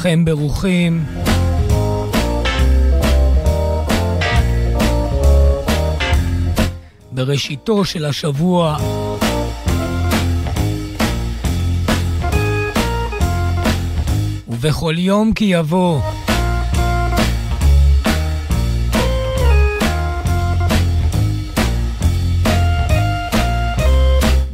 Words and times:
לכם 0.00 0.24
ברוכים. 0.24 1.04
בראשיתו 7.12 7.84
של 7.84 8.04
השבוע. 8.04 8.76
ובכל 14.48 14.94
יום 14.98 15.32
כי 15.32 15.44
יבוא. 15.44 16.00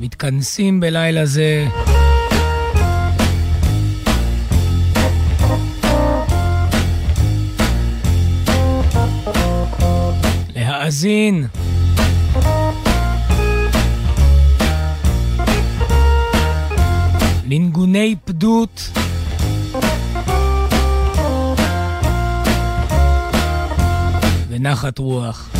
מתכנסים 0.00 0.80
בלילה 0.80 1.26
זה. 1.26 1.66
להאזין. 10.96 11.46
לנגוני 17.46 18.16
פדות. 18.24 18.90
ונחת 24.48 24.98
רוח. 24.98 25.50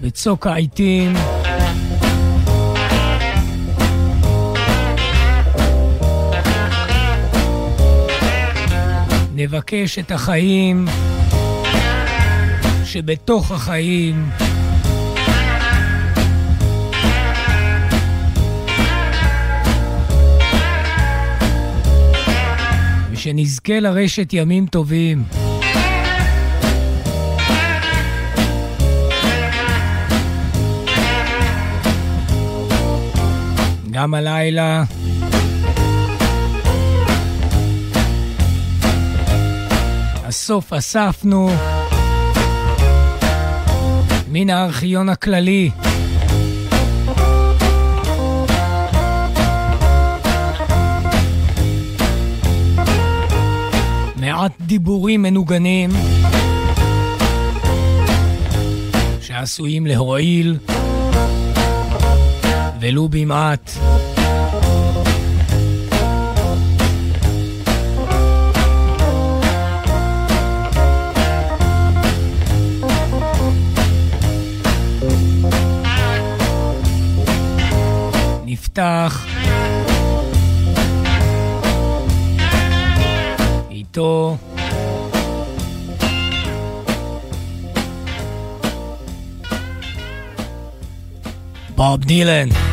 וצוק 0.00 0.46
העיתים. 0.46 1.35
נבקש 9.38 9.98
את 9.98 10.10
החיים 10.10 10.84
שבתוך 12.84 13.50
החיים. 13.50 14.30
ושנזכה 23.10 23.80
לרשת 23.80 24.32
ימים 24.32 24.66
טובים. 24.66 25.24
גם 33.90 34.14
הלילה. 34.14 34.84
הסוף 40.28 40.72
אספנו 40.72 41.50
מן 44.28 44.50
הארכיון 44.50 45.08
הכללי. 45.08 45.70
מעט 54.16 54.52
דיבורים 54.60 55.22
מנוגנים 55.22 55.90
שעשויים 59.20 59.86
להועיל 59.86 60.58
ולו 62.80 63.08
במעט. 63.08 63.70
איתך. 78.78 79.26
איתו. 83.70 84.36
בוב 91.76 92.04
דילן. 92.04 92.65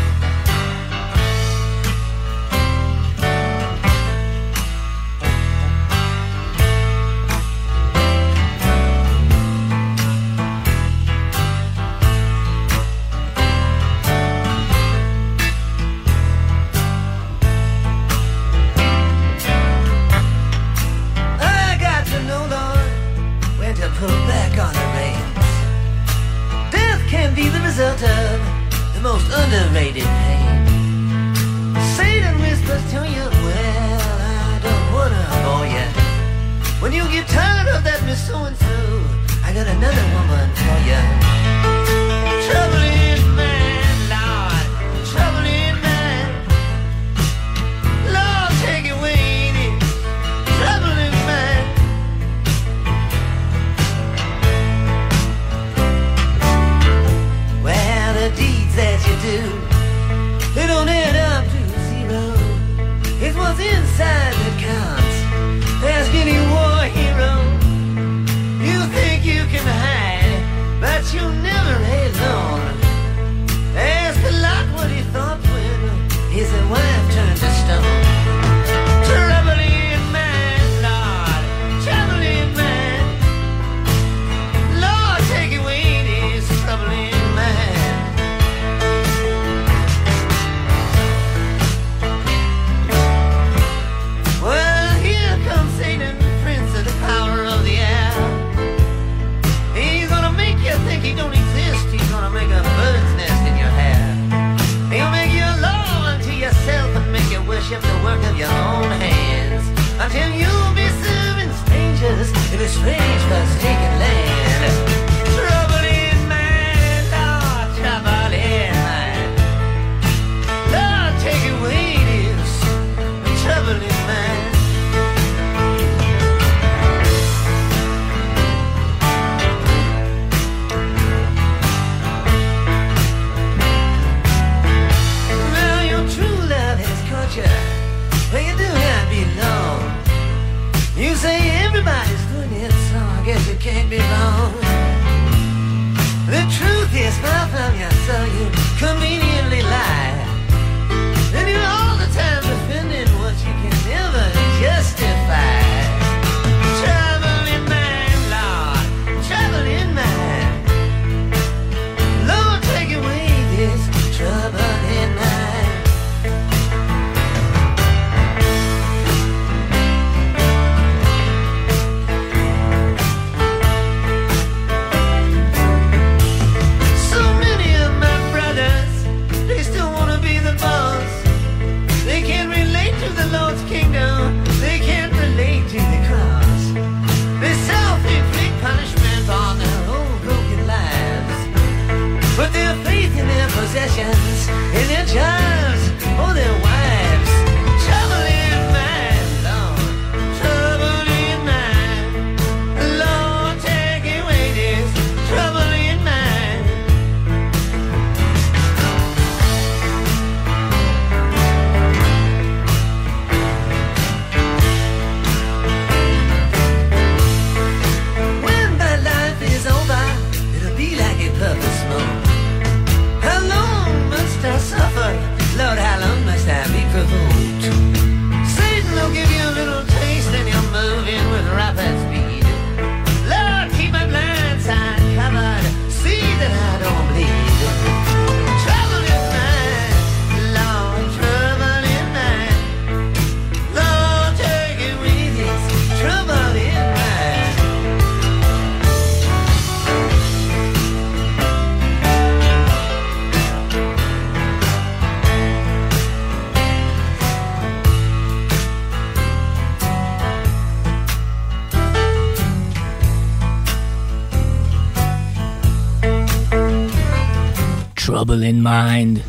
Mind. 268.83 269.19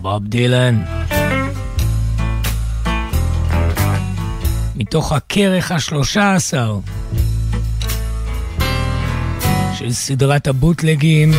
בוב 0.00 0.26
דילן. 0.26 0.82
מתוך 4.76 5.12
הכרך 5.12 5.72
השלושה 5.72 6.34
עשר 6.34 6.78
של 9.78 9.92
סדרת 9.92 10.46
הבוטלגים. 10.46 11.30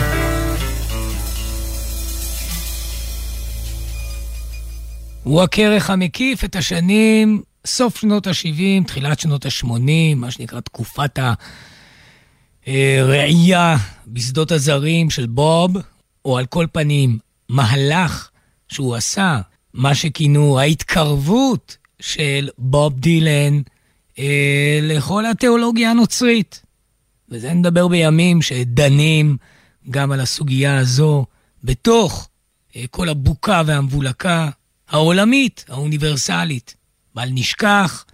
הוא 5.24 5.42
הכרך 5.42 5.90
המקיף 5.90 6.44
את 6.44 6.56
השנים 6.56 7.42
סוף 7.66 7.98
שנות 7.98 8.28
ה-70, 8.28 8.88
תחילת 8.88 9.20
שנות 9.20 9.46
ה-80, 9.46 10.16
מה 10.16 10.32
שנקרא 10.32 10.60
תקופת 10.60 11.20
הראייה 12.68 13.78
בשדות 14.08 14.52
הזרים 14.52 15.10
של 15.10 15.26
בוב, 15.26 15.78
או 16.26 16.38
על 16.38 16.46
כל 16.46 16.66
פנים, 16.72 17.18
מהלך 17.50 18.30
שהוא 18.68 18.96
עשה, 18.96 19.42
מה 19.74 19.96
שכינו 19.96 20.60
ההתקרבות 20.60 21.78
של 22.00 22.50
בוב 22.58 23.00
דילן 23.00 23.62
אה, 24.20 24.80
לכל 24.82 25.26
התיאולוגיה 25.26 25.92
הנוצרית. 25.92 26.62
וזה 27.30 27.54
נדבר 27.54 27.88
בימים 27.88 28.42
שדנים 28.42 29.38
גם 29.90 30.12
על 30.12 30.20
הסוגיה 30.20 30.78
הזו 30.78 31.26
בתוך 31.64 32.30
אה, 32.76 32.86
כל 32.92 33.10
הבוקה 33.10 33.62
והמבולקה 33.66 34.50
העולמית, 34.90 35.66
האוניברסלית. 35.70 36.76
בל 37.16 37.30
נשכח 37.32 38.06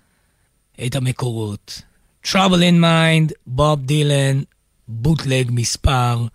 את 0.85 0.95
המקורות. 0.95 1.81
Trouble 2.25 2.61
in 2.61 2.81
Mind, 2.81 3.33
בוב 3.47 3.81
דילן, 3.81 4.41
בוטלג 4.87 5.49
מספר 5.51 6.25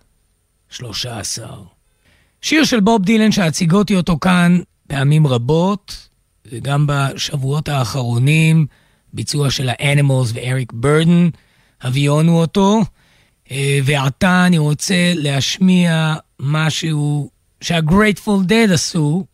13. 0.71 1.57
שיר 2.43 2.65
של 2.65 2.81
בוב 2.81 3.03
דילן 3.03 3.33
שהציגותי 3.33 3.97
אותו 3.97 4.19
כאן 4.19 4.59
פעמים 4.87 5.27
רבות, 5.27 6.09
וגם 6.53 6.87
בשבועות 6.89 7.69
האחרונים, 7.69 8.67
ביצוע 9.13 9.51
של 9.51 9.69
האנימלס 9.69 10.31
ואריק 10.35 10.73
ברדן, 10.73 11.29
הביאונו 11.81 12.41
אותו, 12.41 12.81
אה, 13.51 13.79
ועתה 13.85 14.47
אני 14.47 14.59
רוצה 14.59 15.13
להשמיע 15.15 16.15
משהו 16.41 17.31
שהגרייטפול 17.61 18.45
דד 18.45 18.69
עשו 18.73 19.25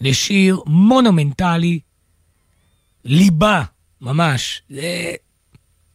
לשיר 0.00 0.60
מונומנטלי, 0.66 1.80
ליבה, 3.04 3.62
ממש, 4.00 4.62
זה 4.70 5.14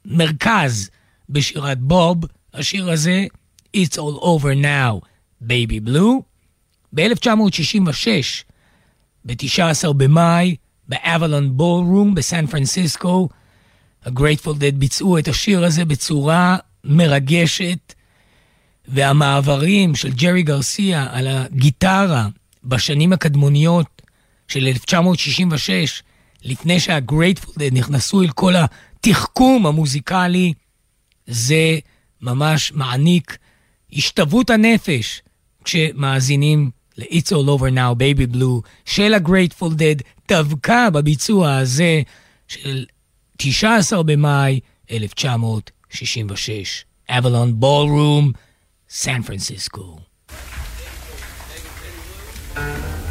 מרכז 0.09 0.89
בשירת 1.29 1.79
בוב, 1.79 2.17
השיר 2.53 2.91
הזה, 2.91 3.25
It's 3.77 3.95
All 3.95 4.21
Over 4.21 4.63
Now, 4.63 5.05
Baby 5.43 5.87
Blue. 5.87 6.21
ב-1966, 6.93 8.43
ב-19 9.25 9.93
במאי, 9.93 10.55
באבלון 10.87 11.57
בולרום 11.57 12.15
בסן 12.15 12.47
פרנסיסקו, 12.47 13.29
הגרייטפול 14.05 14.57
דד 14.57 14.79
ביצעו 14.79 15.17
את 15.17 15.27
השיר 15.27 15.63
הזה 15.63 15.85
בצורה 15.85 16.57
מרגשת, 16.83 17.93
והמעברים 18.87 19.95
של 19.95 20.11
ג'רי 20.11 20.43
גרסיה 20.43 21.07
על 21.11 21.27
הגיטרה 21.27 22.27
בשנים 22.63 23.13
הקדמוניות 23.13 24.01
של 24.47 24.67
1966, 24.67 26.03
לפני 26.43 26.79
שהגרייטפול 26.79 27.53
דד 27.57 27.77
נכנסו 27.77 28.21
אל 28.21 28.29
כל 28.29 28.53
התחכום 28.99 29.65
המוזיקלי, 29.65 30.53
זה 31.27 31.79
ממש 32.21 32.71
מעניק 32.71 33.37
השתוות 33.93 34.49
הנפש 34.49 35.21
כשמאזינים 35.63 36.71
ל-It's 36.97 37.31
All 37.31 37.47
Over 37.47 37.71
Now, 37.73 37.95
Baby 37.95 38.35
Blue 38.35 38.61
של 38.85 39.13
הגרייטפול 39.13 39.73
דד, 39.73 39.95
דווקא 40.27 40.89
בביצוע 40.89 41.55
הזה 41.57 42.01
של 42.47 42.85
19 43.37 44.03
במאי 44.03 44.59
1966. 44.91 46.85
אבלון 47.09 47.59
בולרום, 47.59 48.31
סן 48.89 49.21
פרנסיסקו. 49.21 49.97
Whatever 52.55 53.05
you 53.05 53.08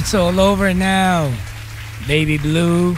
It's 0.00 0.14
all 0.14 0.40
over 0.40 0.72
now. 0.72 1.30
Baby 2.08 2.38
Blue, 2.42 2.94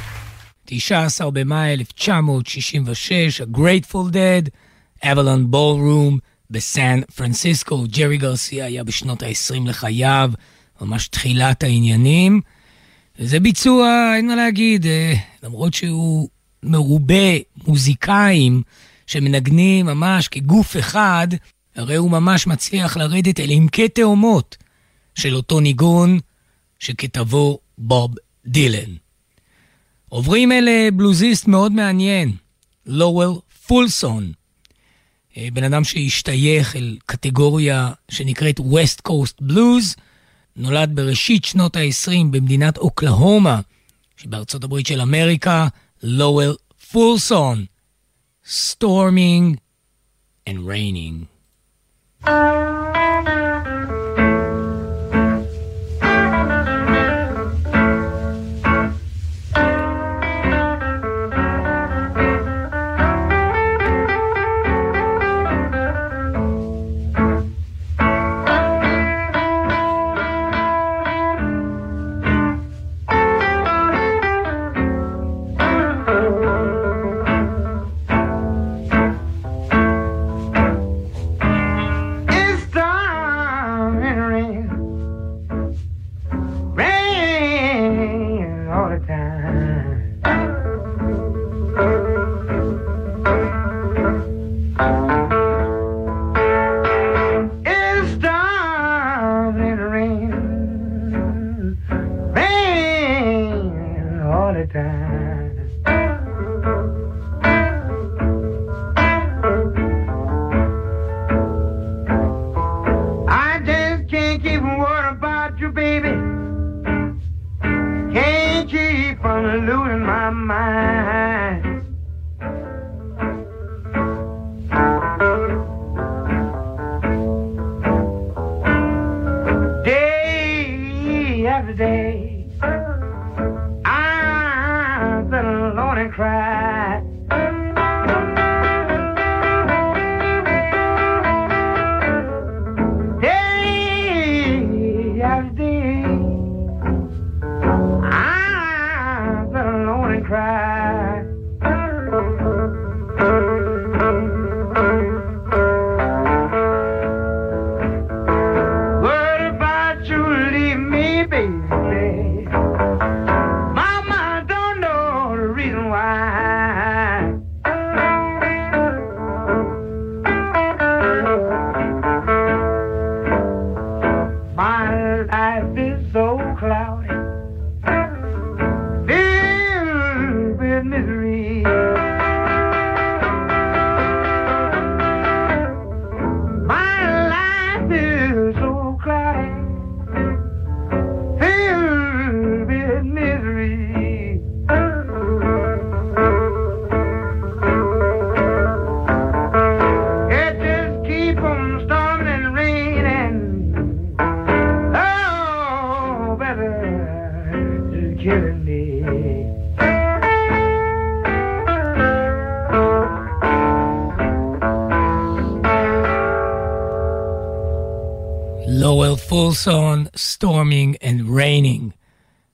19 0.64 1.30
במאי 1.30 1.72
1966, 1.72 3.40
A 3.40 3.44
Grateful 3.56 4.12
Dead, 4.12 4.48
Avalon 5.04 5.52
Ballroom 5.52 6.18
בסן 6.50 7.00
פרנסיסקו. 7.14 7.84
ג'רי 7.86 8.16
גרסיה 8.16 8.64
היה 8.64 8.84
בשנות 8.84 9.22
ה-20 9.22 9.68
לחייו, 9.68 10.30
ממש 10.80 11.08
תחילת 11.08 11.62
העניינים. 11.62 12.40
וזה 13.18 13.40
ביצוע, 13.40 14.12
אין 14.16 14.26
מה 14.26 14.36
להגיד, 14.36 14.86
אה, 14.86 15.14
למרות 15.42 15.74
שהוא 15.74 16.28
מרובה 16.62 17.36
מוזיקאים 17.66 18.62
שמנגנים 19.06 19.86
ממש 19.86 20.28
כגוף 20.28 20.76
אחד, 20.76 21.28
הרי 21.76 21.96
הוא 21.96 22.10
ממש 22.10 22.46
מצליח 22.46 22.96
לרדת 22.96 23.40
אל 23.40 23.50
עמקי 23.50 23.88
תאומות 23.88 24.56
של 25.14 25.34
אותו 25.34 25.60
ניגון 25.60 26.18
שכתבו 26.82 27.58
בוב 27.78 28.14
דילן. 28.46 28.94
עוברים 30.08 30.52
אל 30.52 30.68
אה, 30.68 30.88
בלוזיסט 30.92 31.46
מאוד 31.46 31.72
מעניין, 31.72 32.32
לואוול 32.86 33.40
פולסון. 33.66 34.32
אה, 35.36 35.48
בן 35.52 35.64
אדם 35.64 35.84
שהשתייך 35.84 36.76
אל 36.76 36.96
קטגוריה 37.06 37.90
שנקראת 38.08 38.60
West 38.60 39.08
Coast 39.08 39.42
Blues, 39.50 40.00
נולד 40.56 40.90
בראשית 40.94 41.44
שנות 41.44 41.76
ה-20 41.76 42.24
במדינת 42.30 42.78
אוקלהומה, 42.78 43.60
שבארצות 44.16 44.64
הברית 44.64 44.86
של 44.86 45.00
אמריקה, 45.00 45.68
לואוול 46.02 46.56
פולסון, 46.92 47.64
Storming 48.44 49.56
and 50.48 50.58
Raining. 50.66 51.26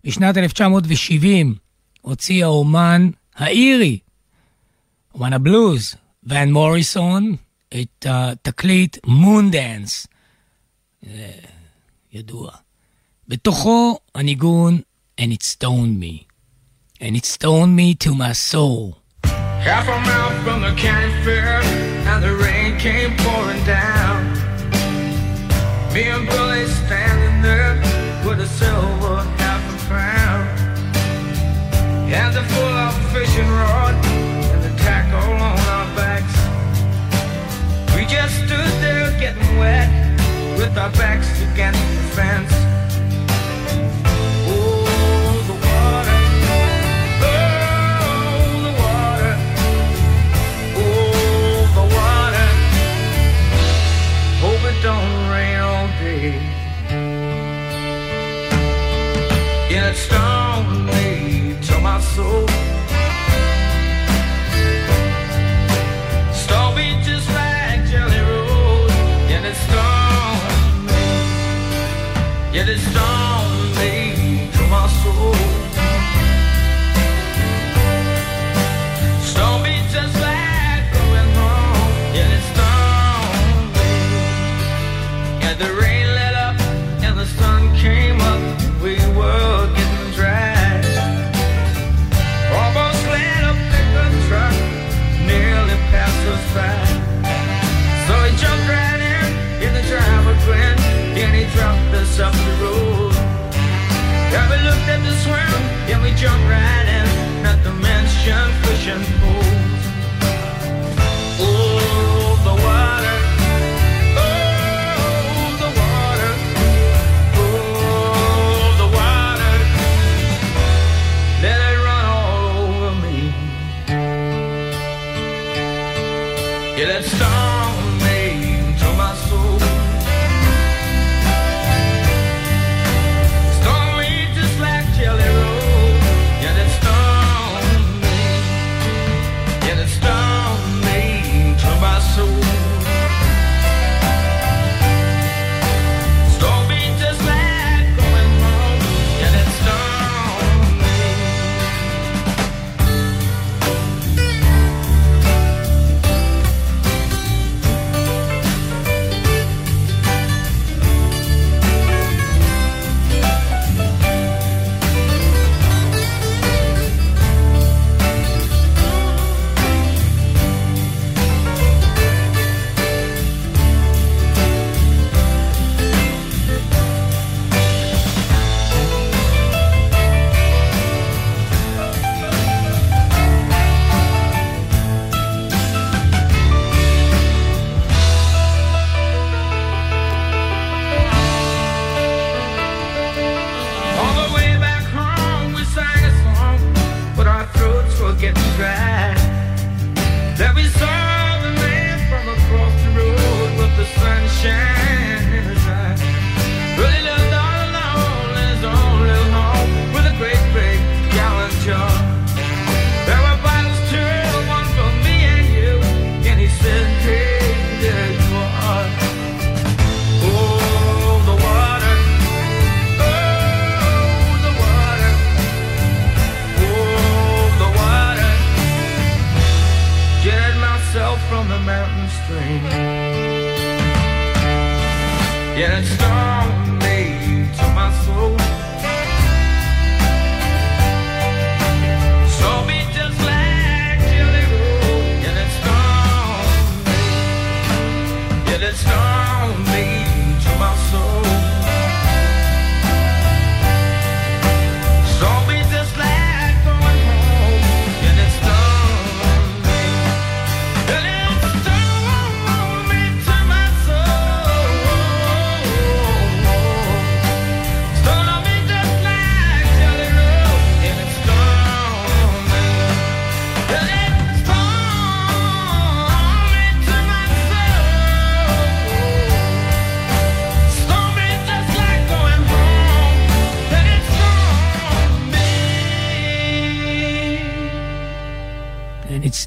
בשנת 0.08 0.36
1970 0.36 1.54
הוציא 2.00 2.44
האומן 2.44 3.10
האירי, 3.36 3.98
אומן 5.14 5.32
הבלוז, 5.32 5.94
ון 6.24 6.52
מוריסון, 6.52 7.36
את 7.80 8.06
התקליט 8.08 8.96
מון 9.06 9.50
דאנס. 9.50 10.06
ידוע. 12.12 12.50
בתוכו 13.28 13.98
הניגון 14.14 14.80
And 15.20 15.32
it 15.32 15.42
stoned 15.42 16.00
me. 16.00 16.26
And 17.00 17.16
it 17.16 17.26
stoned 17.26 17.76
me 17.76 17.94
to 18.04 18.14
my 18.14 18.32
soul. 18.32 18.96
Half 19.68 19.88
a 19.88 19.98
mile 20.08 20.32
from 20.44 20.58
the 20.66 20.74
county 20.86 21.12
fair, 21.24 21.60
and 22.10 22.20
the 22.26 22.34
rain 22.44 22.70
came 22.78 23.12
pouring 23.22 23.64
down. 23.76 24.18
Me 25.92 26.02
and 26.14 26.24
Billy 26.30 26.66
standing 26.82 27.36
there 27.48 27.74
with 28.24 28.40
a 28.46 28.50
silver 28.60 28.97
and 32.10 32.36
a 32.36 32.44
full 32.44 32.64
up 32.64 32.94
fishing 33.12 33.48
rod 33.48 33.94
and 33.94 34.62
the 34.64 34.70
tackle 34.82 35.18
on 35.18 35.58
our 35.76 35.86
backs. 35.94 36.36
We 37.94 38.06
just 38.06 38.34
stood 38.36 38.72
there 38.80 39.10
getting 39.20 39.58
wet 39.58 39.90
with 40.56 40.76
our 40.78 40.90
backs 40.92 41.28
against 41.52 41.80
the 41.80 42.02
fence. 42.16 42.52
Oh, 44.48 45.44
the 45.50 45.56
water. 45.68 46.18
Oh, 47.28 47.36
the 48.66 48.72
water. 48.82 49.34
Oh, 50.80 51.62
the 51.78 51.86
water. 51.94 52.48
Hope 54.40 54.64
it 54.70 54.78
don't 54.82 55.12
rain 55.30 55.60
all 55.60 55.88
day. 55.98 56.40
Yeah, 59.70 59.90
it's. 59.90 60.00
started 60.00 60.27
soul. 62.18 62.87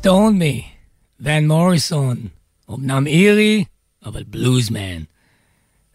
Stone 0.02 0.40
Me, 0.40 0.64
ון 1.20 1.48
מוריסון, 1.48 2.18
אמנם 2.70 3.08
אירי, 3.08 3.64
אבל 4.06 4.24
בלוזמן. 4.24 5.04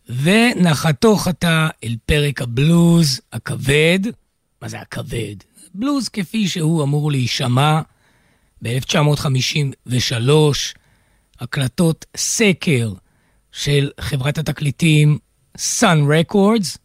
ונחתו 0.08 1.16
חטא 1.16 1.68
אל 1.84 1.96
פרק 2.06 2.42
הבלוז 2.42 3.20
הכבד, 3.32 3.98
מה 4.62 4.68
זה 4.68 4.80
הכבד? 4.80 5.34
בלוז 5.74 6.08
כפי 6.08 6.48
שהוא 6.48 6.82
אמור 6.82 7.10
להישמע 7.10 7.80
ב-1953, 8.62 10.30
הקלטות 11.40 12.04
סקר 12.16 12.92
של 13.52 13.90
חברת 14.00 14.38
התקליטים 14.38 15.18
Sun 15.58 15.98
Records, 16.32 16.78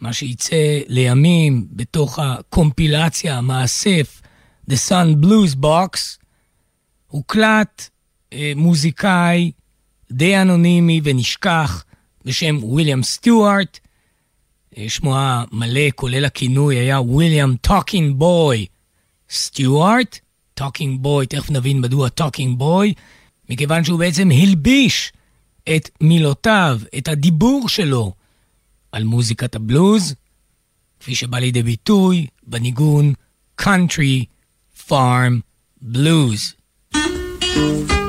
מה 0.00 0.12
שייצא 0.12 0.80
לימים 0.88 1.66
בתוך 1.70 2.18
הקומפילציה, 2.18 3.38
המאסף 3.38 4.22
The 4.70 4.74
Sun 4.88 5.24
Blues 5.24 5.56
Box, 5.62 6.25
הוקלט 7.16 7.88
אה, 8.32 8.52
מוזיקאי 8.56 9.52
די 10.12 10.36
אנונימי 10.36 11.00
ונשכח 11.04 11.84
בשם 12.24 12.64
ויליאם 12.64 13.02
סטיוארט. 13.02 13.78
אה, 14.78 14.88
שמו 14.88 15.14
המלא, 15.18 15.90
כולל 15.94 16.24
הכינוי, 16.24 16.76
היה 16.76 17.00
ויליאם 17.00 17.56
Talking 17.56 18.16
Boy 18.16 18.66
סטיוארט. 19.30 20.18
Talking 20.54 21.00
Boy, 21.02 21.26
תכף 21.26 21.50
נבין 21.50 21.80
מדוע 21.80 22.08
Talking 22.08 22.58
Boy, 22.58 22.94
מכיוון 23.50 23.84
שהוא 23.84 23.98
בעצם 23.98 24.30
הלביש 24.30 25.12
את 25.76 25.90
מילותיו, 26.00 26.80
את 26.98 27.08
הדיבור 27.08 27.68
שלו, 27.68 28.12
על 28.92 29.04
מוזיקת 29.04 29.54
הבלוז, 29.54 30.14
כפי 31.00 31.14
שבא 31.14 31.38
לידי 31.38 31.62
ביטוי 31.62 32.26
בניגון 32.46 33.12
Country 33.60 34.24
Farm 34.88 35.40
Blues. 35.82 36.56
Thank 37.56 37.90
you. 37.90 38.05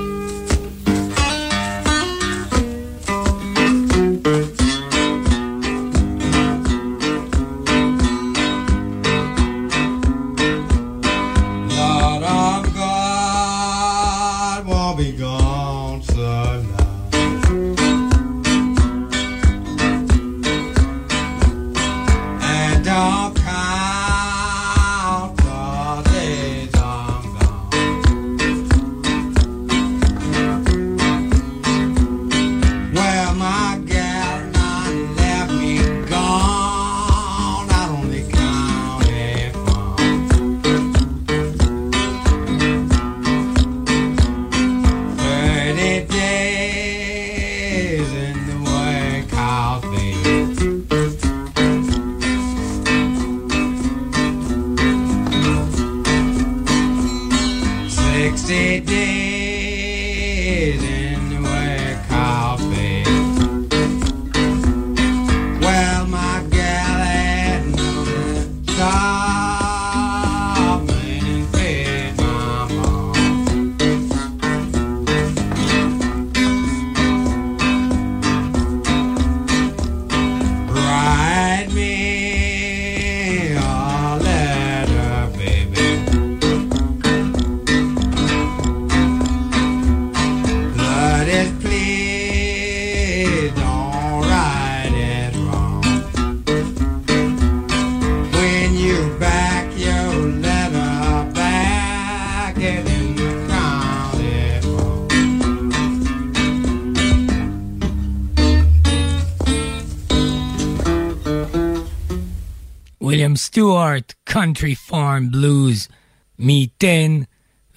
מרים 113.08 113.36
סטיוארט, 113.36 114.14
Country 114.30 114.90
Farm 114.90 115.34
Blues, 115.34 115.92
מי 116.40 116.54
ייתן 116.54 117.22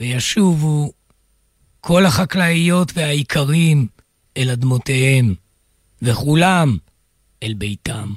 וישובו 0.00 0.92
כל 1.80 2.06
החקלאיות 2.06 2.92
והאיכרים 2.94 3.86
אל 4.36 4.50
אדמותיהם, 4.50 5.34
וכולם 6.02 6.76
אל 7.42 7.54
ביתם. 7.54 8.12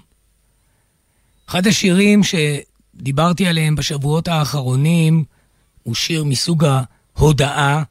אחד 1.50 1.68
השירים 1.68 2.22
שדיברתי 2.24 3.48
עליהם 3.48 3.76
בשבועות 3.76 4.28
האחרונים 4.28 5.24
הוא 5.84 5.96
שיר 5.96 6.24
מסוג 6.24 6.66
ההודאה, 7.16 7.84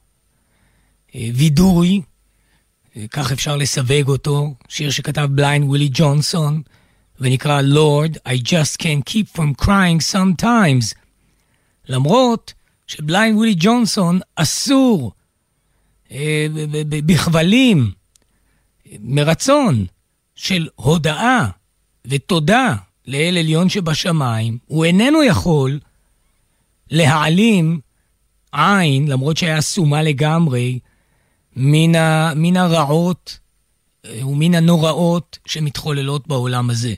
אה, 1.15 1.29
וידוי, 1.35 2.01
אה, 2.97 3.05
כך 3.11 3.33
אפשר 3.33 3.57
לסווג 3.57 4.09
אותו, 4.09 4.55
שיר 4.69 4.91
שכתב 4.91 5.29
בליינד 5.31 5.69
ווילי 5.69 5.89
ג'ונסון, 5.93 6.63
ונקרא 7.23 7.63
Lord, 7.63 8.17
I 8.27 8.37
just 8.37 8.79
can't 8.79 9.05
keep 9.05 9.29
from 9.37 9.65
crying 9.65 10.01
sometimes. 10.15 10.95
למרות 11.89 12.53
שבליינד 12.87 13.37
ווילי 13.37 13.55
ג'ונסון 13.59 14.21
אסור 14.37 15.13
אה, 16.13 16.47
בכבלים, 16.89 17.91
מרצון 19.01 19.87
של 20.35 20.69
הודאה 20.75 21.47
ותודה 22.07 22.75
לאל 23.07 23.37
עליון 23.39 23.69
שבשמיים, 23.69 24.59
הוא 24.67 24.85
איננו 24.85 25.25
יכול 25.25 25.81
להעלים 26.91 27.81
עין, 28.53 29.09
למרות 29.09 29.37
שהיה 29.37 29.61
סומה 29.61 30.03
לגמרי, 30.03 30.79
מן, 31.57 31.95
ה, 31.95 32.33
מן 32.37 32.57
הרעות 32.57 33.39
אה, 34.05 34.27
ומן 34.27 34.55
הנוראות 34.55 35.39
שמתחוללות 35.47 36.29
בעולם 36.29 36.71
הזה. 36.71 36.95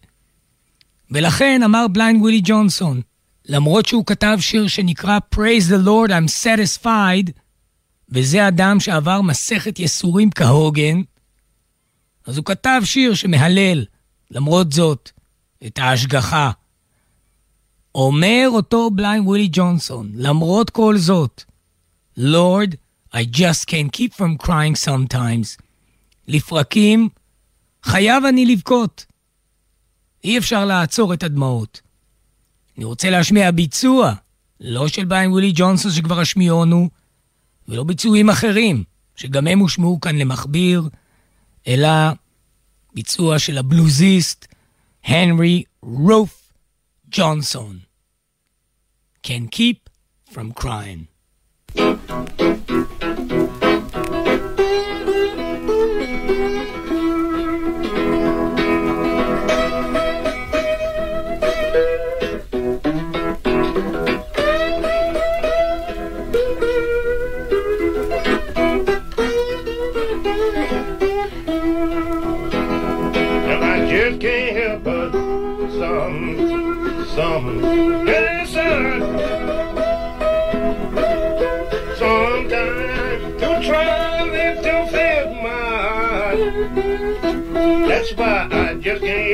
ולכן 1.11 1.63
אמר 1.63 1.89
בליינד 1.89 2.21
ווילי 2.23 2.41
ג'ונסון, 2.45 3.01
למרות 3.47 3.87
שהוא 3.87 4.07
כתב 4.07 4.37
שיר 4.41 4.69
שנקרא 4.69 5.19
Praise 5.35 5.69
the 5.69 5.87
Lord, 5.87 6.11
I'm 6.11 6.45
satisfied, 6.45 7.31
וזה 8.09 8.49
אדם 8.49 8.81
שעבר 8.81 9.23
מסכת 9.23 9.79
יסורים 9.79 10.31
כהוגן, 10.31 11.03
אז 12.27 12.37
הוא 12.37 12.45
כתב 12.45 12.81
שיר 12.85 13.15
שמהלל, 13.15 13.85
למרות 14.31 14.73
זאת, 14.73 15.11
את 15.67 15.79
ההשגחה. 15.79 16.51
אומר 17.95 18.47
אותו 18.49 18.91
בליינד 18.91 19.27
ווילי 19.27 19.49
ג'ונסון, 19.53 20.11
למרות 20.15 20.71
כל 20.71 20.99
זאת, 20.99 21.45
Lord, 22.19 22.75
I 23.13 23.25
just 23.37 23.67
can't 23.67 23.93
keep 23.93 24.13
from 24.15 24.47
crying 24.47 24.77
sometimes. 24.87 25.63
לפרקים 26.29 27.09
חייב 27.83 28.25
אני 28.25 28.47
לבכות. 28.47 29.07
אי 30.25 30.39
אפשר 30.39 30.65
לעצור 30.65 31.15
את 31.15 31.23
הדמעות. 31.23 31.81
אני 32.77 32.85
רוצה 32.85 33.11
להשמיע 33.11 33.51
ביצוע, 33.51 34.15
לא 34.61 34.89
של 34.89 35.05
ביין 35.05 35.31
ווילי 35.31 35.53
ג'ונסון 35.55 35.93
שכבר 35.93 36.21
השמיעונו, 36.21 36.89
ולא 37.69 37.85
ביצועים 37.85 38.31
אחרים, 38.31 38.85
שגם 39.17 39.47
הם 39.47 39.59
הושמעו 39.59 40.01
כאן 40.01 40.17
למכביר, 40.17 40.89
אלא 41.67 41.89
ביצוע 42.95 43.39
של 43.39 43.59
הבלוזיסט 43.59 44.47
הנרי 45.05 45.63
רוף 45.83 46.53
ג'ונסון. 47.11 47.79
Can 49.27 49.49
keep 49.49 49.89
from 50.35 50.53
crying. 50.53 51.05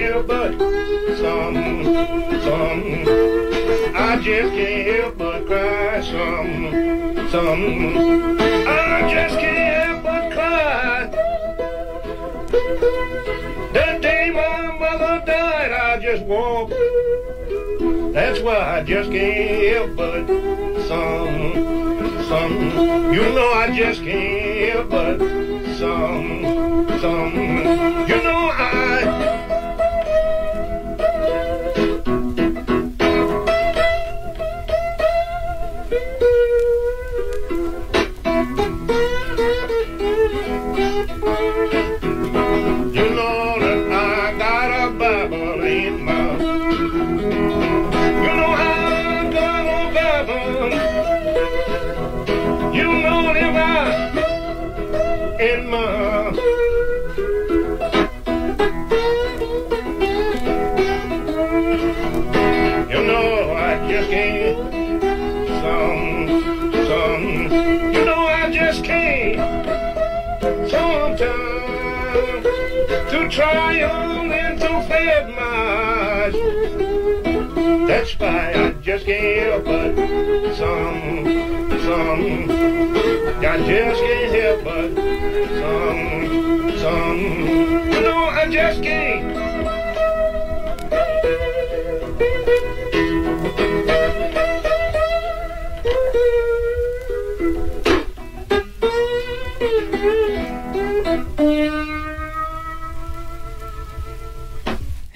Help 0.00 0.26
but 0.26 0.52
some, 1.18 1.54
some. 2.42 2.82
I 3.94 4.20
just 4.22 4.52
can't 4.54 4.88
help 4.88 5.18
but 5.18 5.46
cry 5.46 6.00
some, 6.00 7.28
some. 7.30 8.38
I 8.66 9.10
just 9.12 9.38
can't 9.38 9.74
help 9.76 10.02
but 10.02 10.32
cry. 10.32 11.06
The 13.72 13.98
day 14.00 14.30
my 14.30 14.78
mother 14.78 15.22
died, 15.26 15.72
I 15.72 16.00
just 16.00 16.24
walked. 16.24 16.74
That's 18.14 18.40
why 18.40 18.78
I 18.78 18.82
just 18.82 19.10
can't 19.10 19.76
help 19.76 19.96
but 19.96 20.26
some, 20.88 21.52
some. 22.28 23.12
You 23.12 23.22
know 23.34 23.52
I 23.52 23.70
just 23.76 24.02
can't 24.02 24.72
help 24.72 24.90
but 24.90 25.18
some, 25.78 26.88
some. 27.00 27.34
You 28.08 28.22
know 28.22 28.39
I 83.52 83.56
just 83.66 84.00
can't 84.00 84.32
help 84.36 84.62
but 84.62 84.90
some, 85.58 86.78
some. 86.82 87.20
You 87.92 88.00
know 88.06 88.20
I 88.40 88.46
just 88.48 88.80
can't. 88.80 89.26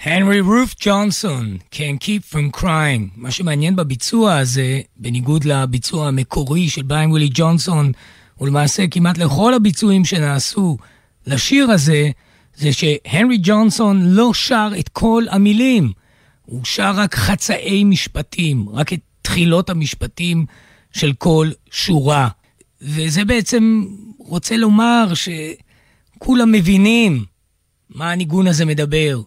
הנרי 0.03 0.41
רוף 0.41 0.75
ג'ונסון, 0.81 1.59
Can't 1.73 2.03
Keep 2.03 2.35
From 2.35 2.61
Crying. 2.61 3.11
מה 3.17 3.31
שמעניין 3.31 3.77
בביצוע 3.77 4.37
הזה, 4.37 4.81
בניגוד 4.97 5.45
לביצוע 5.45 6.09
המקורי 6.09 6.69
של 6.69 6.83
ביין 6.83 7.11
ווילי 7.11 7.29
ג'ונסון, 7.35 7.93
ולמעשה 8.45 8.87
כמעט 8.87 9.19
לכל 9.19 9.55
הביצועים 9.55 10.05
שנעשו 10.05 10.77
לשיר 11.27 11.71
הזה, 11.71 12.11
זה 12.57 12.73
שהנרי 12.73 13.39
ג'ונסון 13.43 14.03
לא 14.03 14.35
שר 14.35 14.71
את 14.79 14.89
כל 14.89 15.25
המילים. 15.31 15.93
הוא 16.45 16.65
שר 16.65 16.93
רק 16.97 17.15
חצאי 17.15 17.85
משפטים, 17.85 18.69
רק 18.69 18.93
את 18.93 19.01
תחילות 19.23 19.71
המשפטים 19.71 20.47
של 20.93 21.13
כל 21.19 21.51
שורה. 21.71 22.29
וזה 22.83 23.25
בעצם 23.25 23.85
רוצה 24.19 24.57
לומר 24.57 25.13
שכולם 25.15 26.53
מבינים 26.53 27.25
מה 27.91 28.13
הניגון 28.13 28.47
הזה 28.47 28.65
מדבר. 28.65 29.21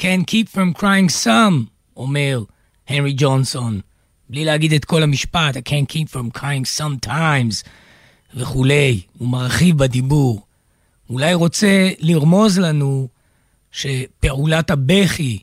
Can't 0.00 0.24
keep 0.30 0.54
from 0.54 0.78
crying 0.78 1.24
some, 1.24 1.54
אומר 1.96 2.42
הנרי 2.88 3.14
ג'ונסון, 3.16 3.80
בלי 4.30 4.44
להגיד 4.44 4.72
את 4.72 4.84
כל 4.84 5.02
המשפט, 5.02 5.56
I 5.56 5.60
can't 5.60 5.92
keep 5.92 6.14
from 6.14 6.38
crying 6.38 6.80
sometimes, 6.80 7.68
וכולי. 8.34 9.00
הוא 9.18 9.28
מרחיב 9.28 9.78
בדיבור. 9.78 10.42
אולי 11.10 11.34
רוצה 11.34 11.90
לרמוז 11.98 12.58
לנו 12.58 13.08
שפעולת 13.72 14.70
הבכי 14.70 15.38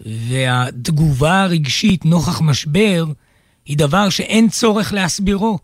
והתגובה 0.00 1.42
הרגשית 1.42 2.04
נוכח 2.04 2.40
משבר 2.40 3.04
היא 3.64 3.78
דבר 3.78 4.08
שאין 4.08 4.48
צורך 4.48 4.92
להסבירו, 4.92 5.58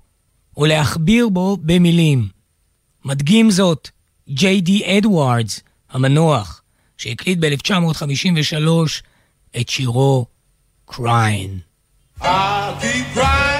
או 0.57 0.67
להכביר 0.67 1.29
בו 1.29 1.57
במילים. 1.61 2.29
מדגים 3.05 3.51
זאת 3.51 3.89
ג'יי 4.29 4.61
די 4.61 4.99
אדוארדס, 4.99 5.61
המנוח, 5.91 6.63
שהקליט 6.97 7.39
ב-1953 7.39 8.69
את 9.61 9.69
שירו 9.69 10.27
Crying. 10.91 11.63
I'll 12.21 12.79
keep 12.81 13.15
crying. 13.15 13.52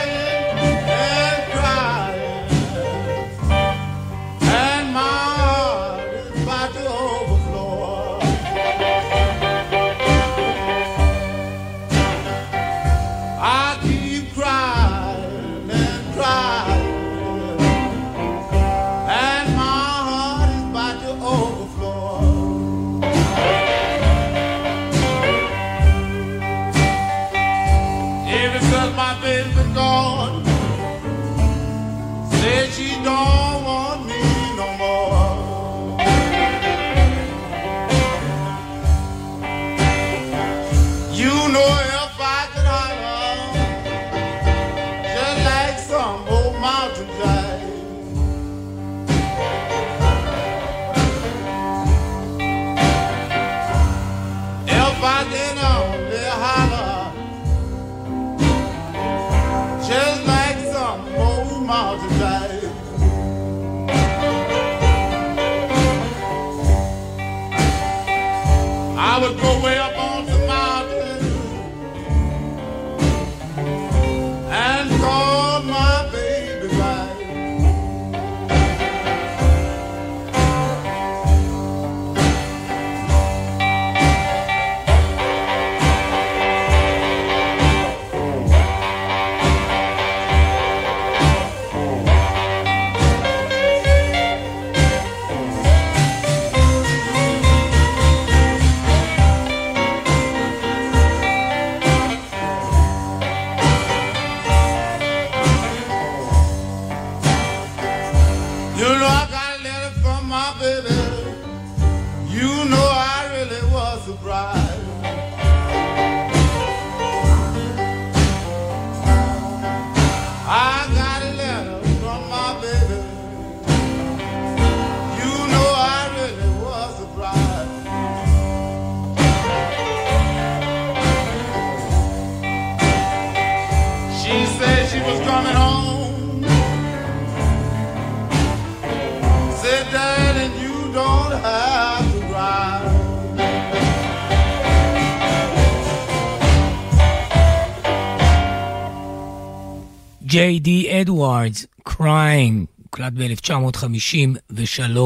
ג'יי 150.33 150.59
די 150.59 151.01
אדוארדס, 151.01 151.67
Crying, 151.83 152.67
הוקלט 152.83 153.13
ב-1953. 153.13 154.99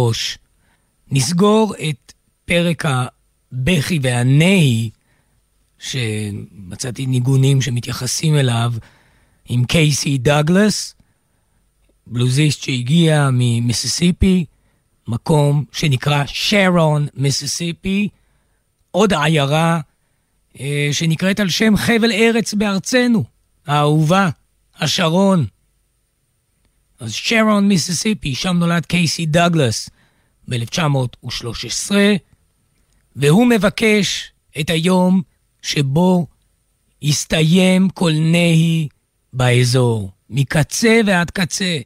נסגור 1.11 1.75
את 1.91 2.12
פרק 2.45 2.85
הבכי 2.87 3.99
והנהי, 4.03 4.91
שמצאתי 5.79 7.07
ניגונים 7.07 7.62
שמתייחסים 7.62 8.37
אליו, 8.37 8.73
עם 9.49 9.65
קייסי 9.65 10.19
דאגלס, 10.19 10.95
בלוזיסט 12.07 12.62
שהגיע 12.62 13.29
ממיסיסיפי, 13.33 14.45
מקום 15.09 15.65
שנקרא 15.73 16.23
שרון, 16.27 17.07
מיסיסיפי, 17.15 18.09
עוד 18.91 19.12
עיירה 19.12 19.81
אה, 20.61 20.89
שנקראת 20.93 21.41
על 21.41 21.49
שם 21.49 21.77
חבל 21.77 22.12
ארץ 22.12 22.55
בארצנו, 22.55 23.25
האהובה. 23.67 24.29
השרון. 24.79 25.47
אז 27.01 27.12
שרון, 27.12 27.69
מיסיסיפי, 27.69 28.35
שם 28.35 28.57
נולד 28.57 28.87
קייסי 28.87 29.27
דאגלס 29.27 29.91
ב-1913, 30.49 31.91
והוא 33.17 33.47
מבקש 33.47 34.33
את 34.61 34.71
היום 34.71 35.23
שבו 35.62 36.27
יסתיים 37.03 37.89
כל 37.89 38.12
נהי 38.12 38.89
באזור, 39.33 40.11
מקצה 40.31 41.01
ועד 41.07 41.31
קצה. 41.31 41.79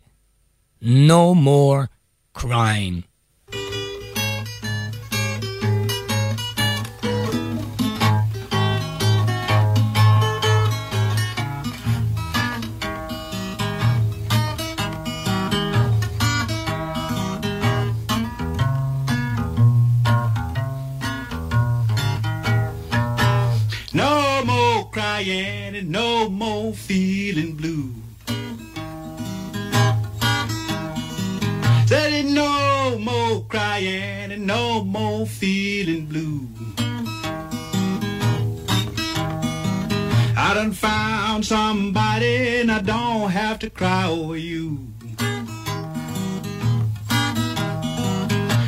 No 0.82 1.34
more 1.34 1.86
crying. 2.38 3.09
Found 40.80 41.44
somebody 41.44 42.60
and 42.60 42.72
I 42.72 42.80
don't 42.80 43.30
have 43.30 43.58
to 43.58 43.68
cry 43.68 44.08
over 44.08 44.34
you. 44.38 44.88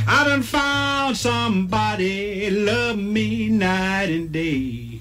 I 0.07 0.25
done 0.27 0.43
found 0.43 1.17
somebody 1.17 2.51
love 2.51 2.99
me 2.99 3.49
night 3.49 4.11
and 4.11 4.31
day. 4.31 5.01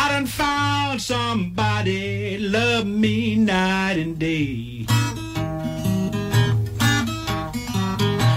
I 0.00 0.08
done 0.10 0.26
found 0.26 1.00
somebody 1.00 2.38
love 2.38 2.86
me 2.86 3.36
night 3.36 3.98
and 3.98 4.18
day. 4.18 4.84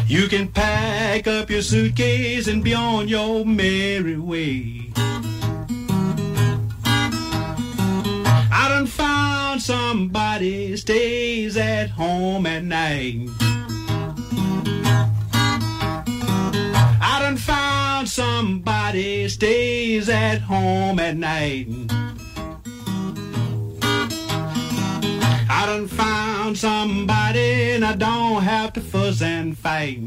You 0.06 0.28
can 0.28 0.48
pack 0.50 1.26
up 1.26 1.50
your 1.50 1.64
suitcase 1.64 2.48
and 2.48 2.64
be 2.64 2.76
on 2.76 3.08
your 3.08 3.44
merry 3.46 4.18
way. 4.18 4.91
Done 8.82 8.88
found 8.88 9.62
somebody 9.62 10.76
stays 10.76 11.56
at 11.56 11.92
home 11.92 12.48
at 12.48 12.64
night. 12.64 13.30
I 17.00 17.20
done 17.22 17.38
found 17.38 18.10
somebody 18.10 19.30
stays 19.30 20.10
at 20.10 20.40
home 20.42 21.00
at 21.00 21.16
night. 21.16 21.68
I 25.48 25.66
done 25.68 25.88
found 25.88 26.58
somebody 26.58 27.74
and 27.74 27.86
I 27.86 27.96
don't 27.96 28.42
have 28.42 28.74
to 28.74 28.82
fuss 28.82 29.22
and 29.22 29.56
fight. 29.56 30.00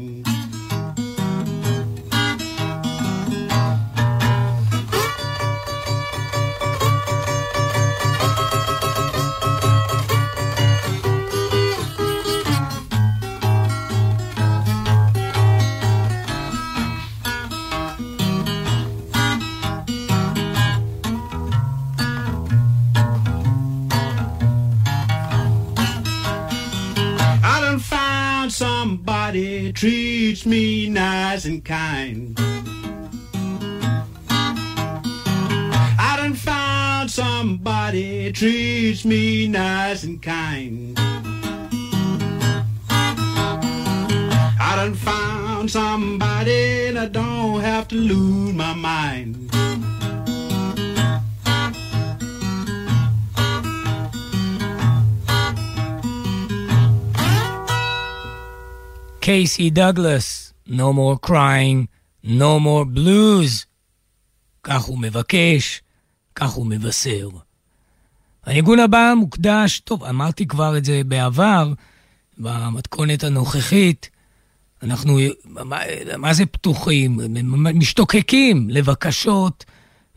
Treats 29.75 30.45
me 30.45 30.87
nice 30.87 31.43
and 31.43 31.63
kind. 31.65 32.39
I 35.99 36.15
done 36.17 36.33
found 36.33 37.11
somebody 37.11 38.31
treats 38.31 39.03
me 39.03 39.49
nice 39.49 40.03
and 40.03 40.21
kind. 40.21 40.97
I 44.57 44.73
done 44.77 44.95
found 44.95 45.69
somebody 45.69 46.87
and 46.87 46.97
I 46.97 47.07
don't 47.07 47.59
have 47.59 47.89
to 47.89 47.95
lose 47.95 48.53
my 48.53 48.73
mind. 48.73 49.44
קייסי 59.25 59.69
דגלס, 59.69 60.53
No 60.67 60.91
more 60.97 61.27
crying, 61.29 61.85
no 62.25 62.59
more 62.65 62.97
blues. 62.97 63.65
כך 64.63 64.81
הוא 64.81 64.99
מבקש, 64.99 65.81
כך 66.35 66.51
הוא 66.51 66.65
מבשר. 66.65 67.29
הניגון 68.45 68.79
הבא 68.79 69.13
מוקדש, 69.17 69.79
טוב, 69.79 70.03
אמרתי 70.03 70.47
כבר 70.47 70.77
את 70.77 70.85
זה 70.85 71.01
בעבר, 71.05 71.73
במתכונת 72.37 73.23
הנוכחית. 73.23 74.09
אנחנו, 74.83 75.17
מה, 75.45 75.79
מה 76.17 76.33
זה 76.33 76.45
פתוחים? 76.45 77.19
משתוקקים 77.73 78.69
לבקשות 78.69 79.65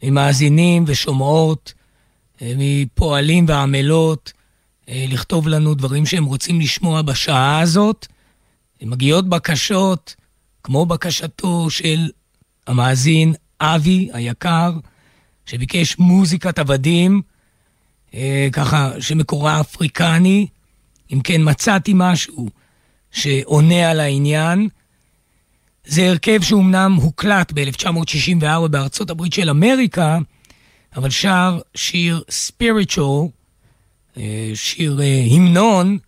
ממאזינים 0.03 0.85
ושומעות, 0.87 1.75
מפועלים 2.43 3.45
ועמלות, 3.49 4.33
לכתוב 4.89 5.49
לנו 5.49 5.75
דברים 5.75 6.07
שהם 6.07 6.25
רוצים 6.25 6.61
לשמוע 6.61 7.03
בשעה 7.03 7.61
הזאת. 7.61 8.07
מגיעות 8.83 9.29
בקשות, 9.29 10.15
כמו 10.63 10.87
בקשתו 10.87 11.71
של 11.71 12.11
המאזין 12.67 13.35
אבי 13.61 14.09
היקר, 14.13 14.73
שביקש 15.47 15.99
מוזיקת 15.99 16.59
עבדים, 16.59 17.23
אה, 18.15 18.49
ככה 18.53 19.01
שמקורה 19.01 19.61
אפריקני. 19.61 20.47
אם 21.13 21.21
כן, 21.21 21.41
מצאתי 21.45 21.93
משהו 21.95 22.49
שעונה 23.11 23.91
על 23.91 24.01
העניין. 24.01 24.69
זה 25.85 26.09
הרכב 26.09 26.43
שאומנם 26.43 26.95
הוקלט 27.03 27.53
ב-1964 27.53 28.69
בארצות 28.71 29.11
הברית 29.11 29.33
של 29.33 29.51
אמריקה, 29.51 30.19
אבל 30.97 31.11
שר 31.11 31.59
שיר 31.75 32.23
ספיריטואל, 32.31 33.29
שיר 34.55 35.01
אה, 35.03 35.25
המנון, 35.31 35.99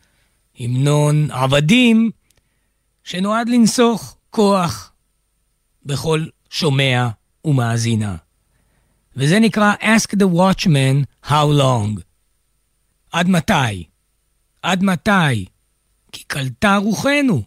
המנון 0.58 1.30
עבדים, 1.30 2.10
שנועד 3.10 3.48
לנסוך 3.48 4.16
כוח 4.30 4.92
בכל 5.86 6.24
שומע 6.50 7.08
ומאזינה. 7.44 8.16
וזה 9.16 9.40
נקרא 9.40 9.72
Ask 9.80 10.16
the 10.16 10.26
Watchman 10.36 11.26
How 11.28 11.60
Long. 11.60 12.00
עד 13.12 13.28
מתי? 13.28 13.84
עד 14.62 14.82
מתי? 14.82 15.44
כי 16.12 16.24
קלטה 16.24 16.76
רוחנו. 16.76 17.42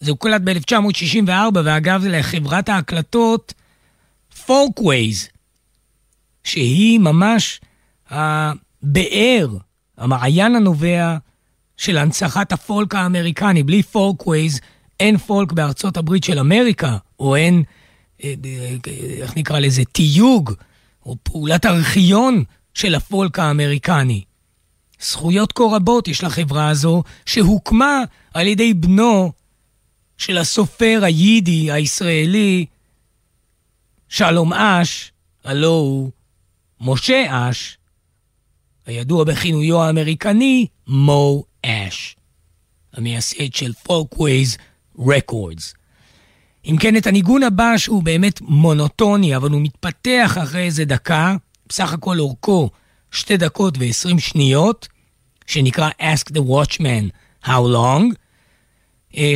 זה 0.00 0.10
הוקלט 0.10 0.40
ב-1964, 0.44 1.30
ואגב, 1.64 2.00
זה 2.00 2.08
לחברת 2.08 2.68
ההקלטות 2.68 3.54
Folkways, 4.46 5.28
שהיא 6.44 7.00
ממש 7.00 7.60
הבאר, 8.10 9.56
המעיין 9.96 10.54
הנובע 10.54 11.16
של 11.78 11.98
הנצחת 11.98 12.52
הפולק 12.52 12.94
האמריקני. 12.94 13.62
בלי 13.62 13.82
Folkways 13.82 14.60
אין 15.00 15.18
פולק 15.18 15.52
בארצות 15.52 15.96
הברית 15.96 16.24
של 16.24 16.38
אמריקה, 16.38 16.96
או 17.20 17.36
אין, 17.36 17.62
אה, 18.24 18.34
אה, 18.44 18.76
איך 19.22 19.36
נקרא 19.36 19.58
לזה, 19.58 19.84
תיוג, 19.84 20.52
או 21.06 21.16
פעולת 21.22 21.66
ארכיון 21.66 22.44
של 22.74 22.94
הפולק 22.94 23.38
האמריקני. 23.38 24.22
זכויות 25.00 25.52
כה 25.52 25.64
רבות 25.64 26.08
יש 26.08 26.24
לחברה 26.24 26.68
הזו, 26.68 27.02
שהוקמה 27.26 28.02
על 28.34 28.46
ידי 28.46 28.74
בנו 28.74 29.32
של 30.18 30.38
הסופר 30.38 31.00
היידי 31.02 31.72
הישראלי, 31.72 32.66
שלום 34.08 34.52
אש, 34.52 35.12
הלו 35.44 35.68
הוא 35.68 36.10
משה 36.80 37.26
אש, 37.30 37.78
הידוע 38.86 39.24
בכינויו 39.24 39.82
האמריקני 39.82 40.66
מו 40.86 41.44
אש, 41.68 42.16
המייסד 42.92 43.54
של 43.54 43.72
Folkways 43.72 44.56
Records. 44.98 45.74
אם 46.64 46.76
כן, 46.80 46.96
את 46.96 47.06
הניגון 47.06 47.42
הבא, 47.42 47.76
שהוא 47.76 48.02
באמת 48.02 48.40
מונוטוני, 48.40 49.36
אבל 49.36 49.50
הוא 49.50 49.60
מתפתח 49.60 50.38
אחרי 50.42 50.64
איזה 50.64 50.84
דקה, 50.84 51.36
בסך 51.68 51.92
הכל 51.92 52.18
אורכו 52.18 52.70
שתי 53.10 53.36
דקות 53.36 53.78
ועשרים 53.78 54.18
שניות, 54.18 54.88
שנקרא 55.46 55.90
Ask 56.00 56.32
the 56.32 56.40
Watchman 56.40 57.10
How 57.44 57.48
Long, 57.74 58.14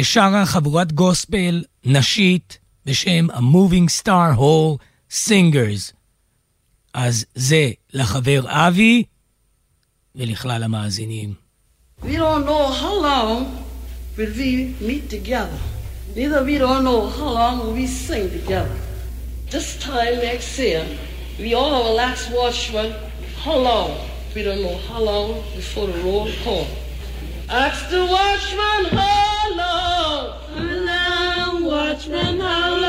שרה 0.03 0.47
חבורת 0.47 0.93
גוספל 0.93 1.65
נשית 1.85 2.59
בשם 2.87 3.31
ה-Moving 3.31 4.03
Star 4.03 4.39
Hall 4.39 4.79
Singers. 5.11 5.93
אז 6.95 7.25
זה 7.35 7.71
לחבר 7.93 8.45
אבי 8.47 9.03
ולכלל 10.15 10.63
המאזינים. 10.63 11.42
We 12.03 12.17
don't 12.17 12.45
know 12.45 12.67
how 12.67 13.01
long 13.01 13.65
will 14.17 14.33
we 14.37 14.75
meet 14.81 15.09
together. 15.09 15.59
Neither 16.17 16.43
we 16.43 16.59
don't 16.59 16.83
know 16.83 17.07
how 17.09 17.31
long 17.31 17.59
will 17.61 17.75
we 17.75 17.87
sing 17.87 18.29
together. 18.29 18.77
This 19.51 19.79
time 19.79 20.17
next 20.17 20.59
year, 20.59 20.85
we 21.39 21.55
all 21.55 21.71
have 21.71 21.87
a 21.87 21.95
last 21.95 22.31
watchman. 22.33 22.93
How 23.39 23.57
long? 23.57 24.09
We 24.35 24.43
don't 24.43 24.63
know 24.63 24.79
how 24.89 25.01
long 25.01 25.43
before 25.55 25.87
the 25.87 26.01
roll 26.01 26.29
call. 26.43 26.67
Ask 27.49 27.89
the 27.91 28.05
watchman 28.05 28.99
how 28.99 29.57
long. 29.57 30.39
How 30.57 31.53
long, 31.53 31.65
watchman, 31.65 32.41
how 32.41 32.71
long? 32.71 32.82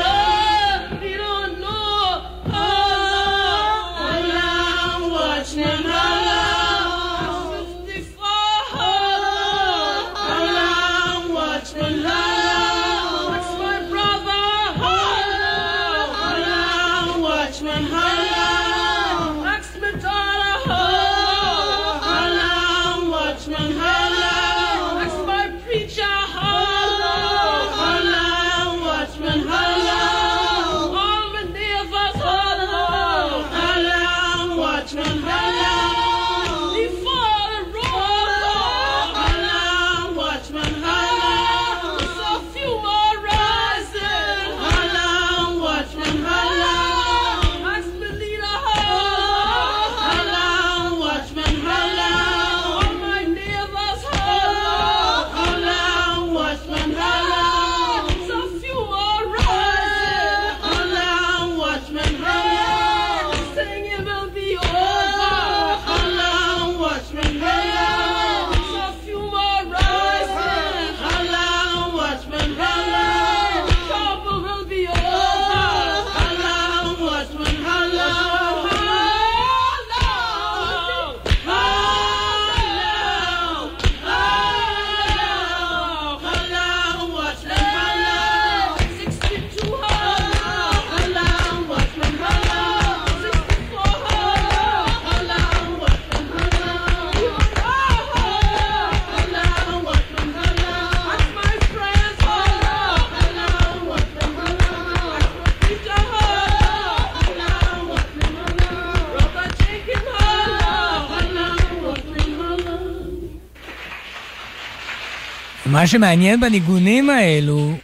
שמעניין 115.86 116.40
בניגונים 116.40 117.10
האלו, 117.10 117.76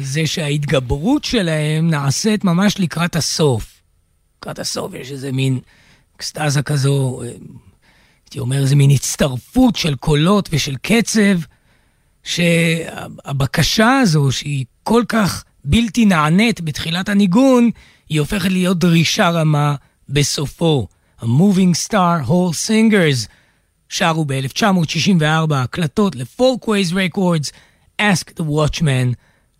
זה 0.00 0.26
שההתגברות 0.26 1.24
שלהם 1.24 1.90
נעשית 1.90 2.44
ממש 2.44 2.78
לקראת 2.80 3.16
הסוף. 3.16 3.80
לקראת 4.38 4.58
הסוף 4.58 4.94
יש 4.94 5.10
איזה 5.10 5.32
מין 5.32 5.58
אקסטזה 6.16 6.62
כזו, 6.62 7.22
הייתי 8.24 8.38
אומר, 8.38 8.56
איזה 8.56 8.76
מין 8.76 8.90
הצטרפות 8.90 9.76
של 9.76 9.94
קולות 9.94 10.48
ושל 10.52 10.76
קצב, 10.82 11.38
שהבקשה 12.24 13.98
הזו, 13.98 14.32
שהיא 14.32 14.64
כל 14.82 15.02
כך 15.08 15.44
בלתי 15.64 16.04
נענית 16.04 16.60
בתחילת 16.60 17.08
הניגון, 17.08 17.70
היא 18.08 18.20
הופכת 18.20 18.50
להיות 18.50 18.78
דרישה 18.78 19.30
רמה 19.30 19.74
בסופו. 20.08 20.86
ה-Moving 21.20 21.88
Star 21.88 22.28
Whole 22.28 22.68
Singers 22.68 23.28
שרו 23.90 24.24
ב-1964 24.24 25.54
הקלטות 25.54 26.16
ל-Folkways 26.16 26.92
Records, 26.92 27.50
Ask 28.00 28.30
the 28.38 28.42
Watchman 28.42 29.14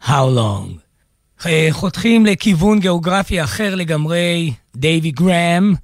How 0.06 0.36
Long. 0.36 1.48
חותכים 1.70 2.26
לכיוון 2.26 2.80
גיאוגרפי 2.80 3.44
אחר 3.44 3.74
לגמרי, 3.74 4.52
דייווי 4.76 5.10
גראם, 5.10 5.74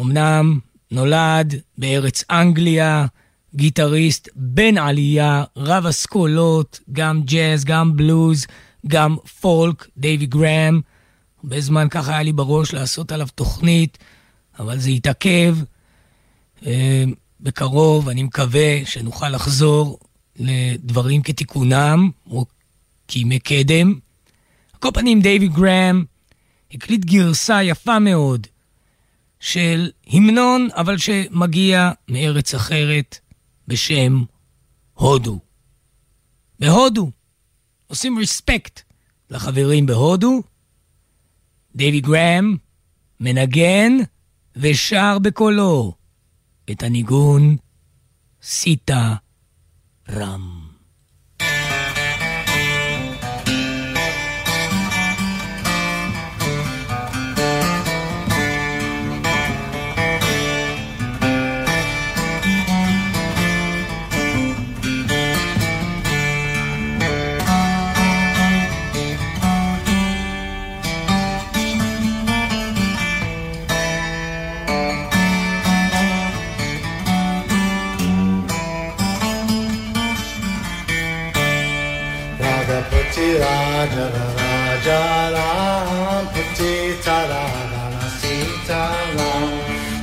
אמנם 0.00 0.58
נולד 0.90 1.54
בארץ 1.78 2.24
אנגליה, 2.30 3.06
גיטריסט 3.54 4.28
בן 4.36 4.78
עלייה, 4.78 5.44
רב 5.56 5.86
אסכולות, 5.86 6.80
גם 6.92 7.22
ג'אז, 7.22 7.64
גם 7.64 7.96
בלוז, 7.96 8.46
גם 8.86 9.16
פולק, 9.40 9.86
דייווי 9.96 10.26
גראם. 10.26 10.80
הרבה 11.44 11.60
זמן 11.60 11.88
ככה 11.88 12.12
היה 12.12 12.22
לי 12.22 12.32
בראש 12.32 12.74
לעשות 12.74 13.12
עליו 13.12 13.28
תוכנית, 13.34 13.98
אבל 14.58 14.78
זה 14.78 14.90
התעכב. 14.90 15.56
בקרוב, 17.42 18.08
אני 18.08 18.22
מקווה 18.22 18.84
שנוכל 18.84 19.28
לחזור 19.28 19.98
לדברים 20.36 21.22
כתיקונם, 21.22 22.10
או 22.30 22.44
כימי 23.08 23.38
קדם. 23.38 23.94
על 24.72 24.80
כל 24.80 24.88
פנים, 24.94 25.20
דייווי 25.20 25.48
גראם 25.48 26.04
הקליט 26.72 27.04
גרסה 27.04 27.62
יפה 27.62 27.98
מאוד 27.98 28.46
של 29.40 29.90
המנון, 30.06 30.68
אבל 30.76 30.98
שמגיע 30.98 31.90
מארץ 32.08 32.54
אחרת 32.54 33.18
בשם 33.68 34.22
הודו. 34.94 35.38
בהודו 36.60 37.10
עושים 37.86 38.18
רספקט 38.18 38.80
לחברים 39.30 39.86
בהודו. 39.86 40.42
דייווי 41.76 42.00
גראם 42.00 42.56
מנגן 43.20 43.92
ושר 44.56 45.18
בקולו 45.18 45.94
את 46.70 46.82
הניגון 46.82 47.56
סיטה 48.42 49.14
רם. 50.08 50.61
Raja 83.82 84.06
Raja 84.38 85.00
Ram 85.34 86.26
Tara 87.02 87.42
Sita 88.20 88.82
Ram 89.18 89.50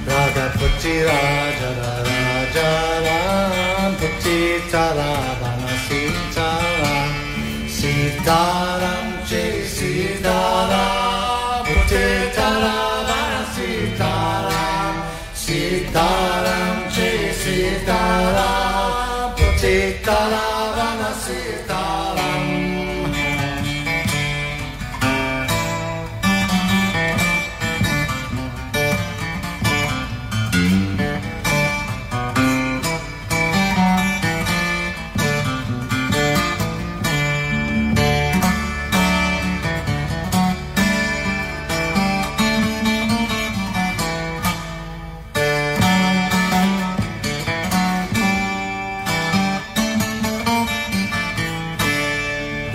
Raga 0.06 0.48
Putti 0.58 0.96
Raja 1.08 1.70
Raja 1.80 2.72
Ram 3.06 3.96
Putti 3.96 4.40
Tara 4.70 5.12
Sita 5.88 6.50
Ram 6.82 7.14
Sita 7.70 8.42
Sita 9.66 10.38
Ram 10.72 11.66
Tara 11.88 12.20
Dana 12.36 13.22
Sita 13.56 14.14
Ram 14.50 14.96
Sita 15.34 16.08
Ram 16.46 16.78
Ram 18.36 20.02
Tara 20.04 20.59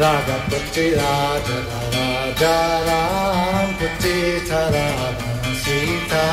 Raga 0.05 0.37
Putti 0.51 0.91
Raja 0.93 1.59
Raja 1.95 2.57
Ram 2.87 3.69
Putti 3.79 4.47
Tara 4.47 4.87
Sita 5.63 6.25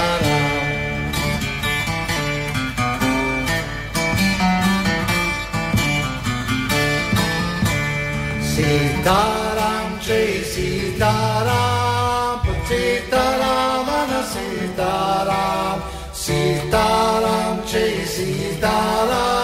Sita 8.52 9.20
Ram 9.58 10.00
Jai 10.02 10.44
Sita 10.44 11.14
Putti 12.44 12.84
Tara 13.10 13.56
Mana 13.88 14.22
Sita 14.34 14.94
Sita 16.12 16.86
Ram 17.24 17.64
Jai 17.64 18.06
Sita 18.06 19.41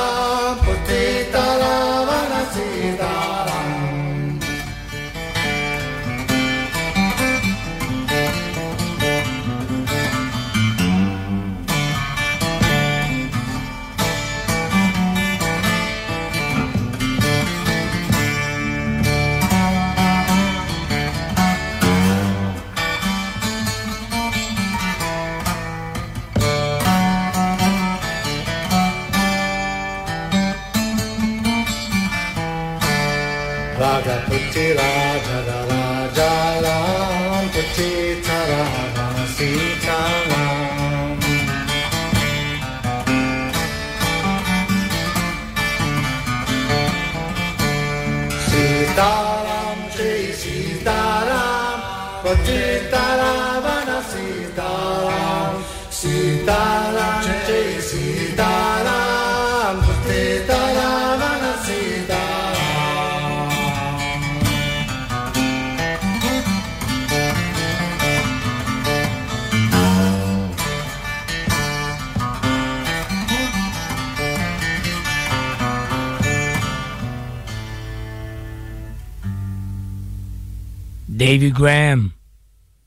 דייווי 81.18 81.50
גראם, 81.50 82.08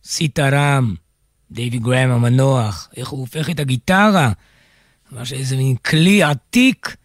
סיטרם, 0.04 0.94
דייווי 1.50 1.78
גראם 1.78 2.10
המנוח, 2.10 2.88
איך 2.96 3.08
הוא 3.08 3.20
הופך 3.20 3.50
את 3.50 3.60
הגיטרה, 3.60 4.32
ממש 5.12 5.32
איזה 5.32 5.56
מין 5.56 5.76
כלי 5.76 6.22
עתיק, 6.22 6.96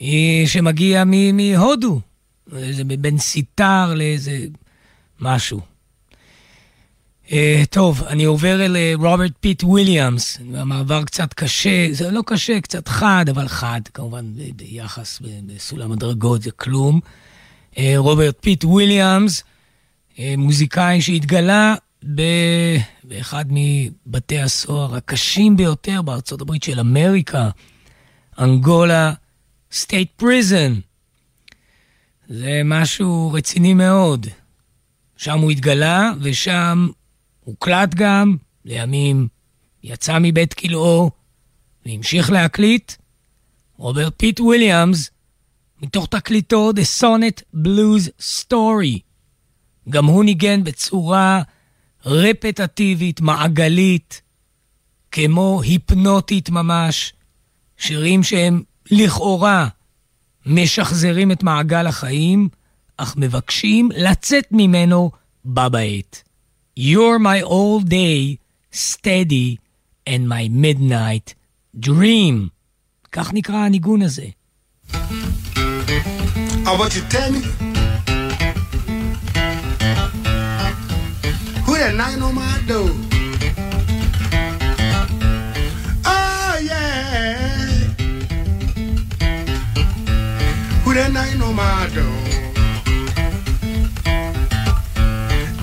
אה, 0.00 0.42
שמגיע 0.46 1.04
מהודו, 1.32 2.00
איזה 2.56 2.84
בין 2.84 3.18
סיטר 3.18 3.94
לאיזה 3.94 4.38
משהו. 5.20 5.60
אה, 7.26 7.34
טוב, 7.70 8.02
אני 8.02 8.24
עובר 8.24 8.64
אל 8.64 8.76
אה, 8.76 8.92
רוברט 8.94 9.32
פיט 9.40 9.64
וויליאמס, 9.64 10.38
המעבר 10.54 11.04
קצת 11.04 11.34
קשה, 11.34 11.88
זה 11.92 12.10
לא 12.10 12.22
קשה, 12.26 12.60
קצת 12.60 12.88
חד, 12.88 13.24
אבל 13.30 13.48
חד, 13.48 13.80
כמובן 13.94 14.24
ביחס, 14.56 15.22
בסולם 15.46 15.92
הדרגות 15.92 16.42
זה 16.42 16.50
כלום. 16.50 17.00
רוברט 17.96 18.36
פיט 18.40 18.64
וויליאמס, 18.64 19.44
מוזיקאי 20.38 21.00
שהתגלה 21.00 21.74
ב- 22.14 22.76
באחד 23.04 23.44
מבתי 23.50 24.38
הסוהר 24.38 24.94
הקשים 24.94 25.56
ביותר 25.56 26.02
בארצות 26.02 26.40
הברית 26.40 26.62
של 26.62 26.80
אמריקה, 26.80 27.50
Angola 28.38 29.12
State 29.72 30.10
Prison. 30.16 30.74
זה 32.28 32.60
משהו 32.64 33.32
רציני 33.32 33.74
מאוד. 33.74 34.26
שם 35.16 35.38
הוא 35.38 35.50
התגלה, 35.50 36.12
ושם 36.20 36.88
הוקלט 37.40 37.94
גם, 37.94 38.36
לימים 38.64 39.28
יצא 39.82 40.18
מבית 40.20 40.54
כלאו, 40.54 41.10
והמשיך 41.86 42.30
להקליט. 42.30 42.92
רוברט 43.76 44.12
פיט 44.16 44.40
וויליאמס, 44.40 45.10
מתוך 45.82 46.06
תקליטו 46.06 46.70
The 46.70 47.02
Sonet 47.02 47.56
Blues 47.64 48.08
Story. 48.20 49.11
גם 49.88 50.04
הוא 50.04 50.24
ניגן 50.24 50.64
בצורה 50.64 51.42
רפטיטיבית, 52.06 53.20
מעגלית, 53.20 54.22
כמו 55.12 55.60
היפנוטית 55.62 56.50
ממש, 56.50 57.12
שירים 57.76 58.22
שהם 58.22 58.62
לכאורה 58.90 59.68
משחזרים 60.46 61.32
את 61.32 61.42
מעגל 61.42 61.86
החיים, 61.86 62.48
אך 62.96 63.16
מבקשים 63.16 63.88
לצאת 63.96 64.46
ממנו 64.50 65.10
בה 65.44 65.68
בעת. 65.68 66.22
You're 66.78 67.18
my 67.18 67.42
all 67.44 67.84
day, 67.84 68.36
steady, 68.72 69.56
and 70.08 70.26
my 70.28 70.48
midnight 70.48 71.34
dream. 71.80 72.48
כך 73.12 73.34
נקרא 73.34 73.56
הניגון 73.56 74.02
הזה. 74.02 74.26
I 76.64 76.70
want 76.78 76.94
you 76.94 77.00
to 77.00 77.08
tell 77.10 77.32
me 77.32 77.71
that 81.96 81.98
knocking 81.98 82.22
on 82.22 82.34
my 82.34 82.60
door. 82.66 82.88
Oh 86.04 86.58
yeah, 86.62 87.66
who 90.84 90.94
that 90.94 91.12
knocking 91.12 91.42
on 91.42 91.54
my 91.54 91.90
door? 91.94 92.18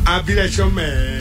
I'll 0.06 0.24
be 0.24 0.34
that 0.36 0.56
your 0.58 0.70
man. 0.70 1.18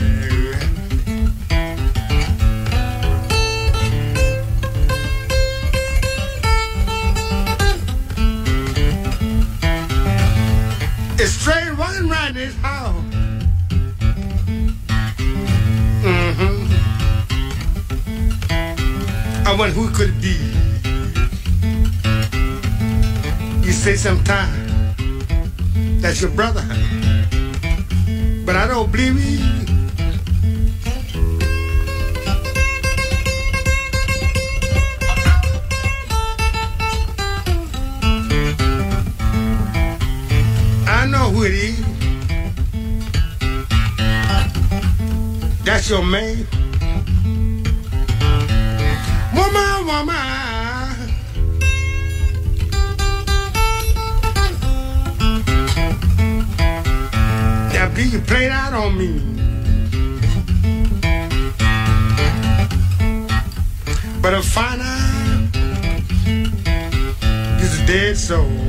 It's 11.21 11.33
straight 11.33 11.58
wonder 19.59 19.75
who 19.75 19.89
could 19.89 20.09
it 20.09 20.21
be? 20.21 20.37
You 23.61 23.73
say 23.73 23.97
sometimes 23.97 24.55
that's 26.01 26.21
your 26.21 26.31
brother, 26.31 26.63
but 28.45 28.55
I 28.55 28.67
don't 28.67 28.89
believe 28.89 29.19
you. 29.19 29.65
I 40.87 41.05
know 41.05 41.31
who 41.31 41.43
it 41.43 41.53
is. 41.53 41.79
That's 45.65 45.89
your 45.89 46.05
man. 46.05 46.58
Woman. 49.89 50.13
That 57.73 57.91
beat 57.95 58.13
you 58.13 58.19
played 58.19 58.51
out 58.51 58.73
on 58.73 58.95
me. 58.99 59.11
But 64.21 64.35
I 64.35 64.41
find 64.43 64.79
out 64.79 65.55
you're 67.59 67.83
a 67.83 67.87
dead 67.87 68.15
soul. 68.15 68.68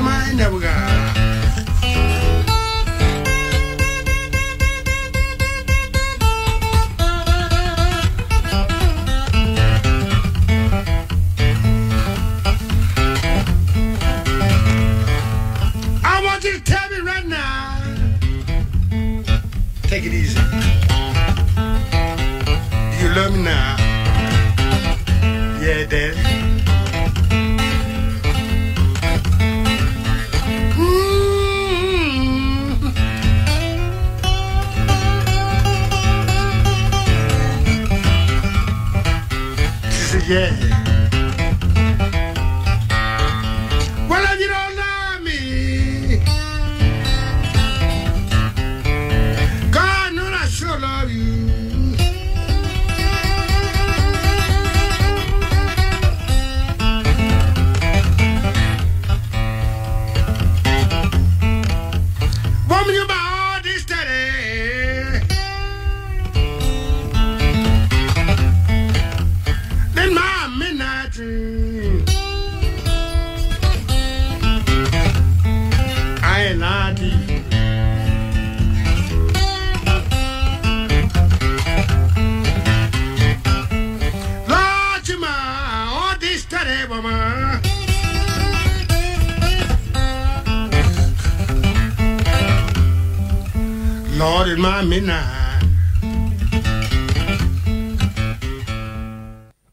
Grandma 0.00 0.32
never 0.32 0.58
got 0.58 0.69